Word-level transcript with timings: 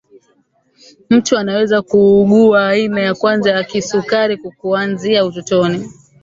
mtu 1.09 1.37
anaweza 1.37 1.81
kuugua 1.81 2.67
aina 2.67 3.01
ya 3.01 3.15
kwanza 3.15 3.51
ya 3.51 3.63
kisukari 3.63 4.37
kukuanzia 4.37 5.25
utotoni 5.25 5.89